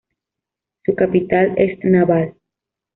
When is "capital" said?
0.95-1.53